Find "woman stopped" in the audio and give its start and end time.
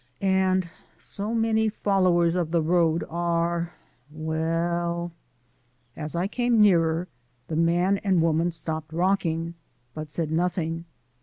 8.19-8.91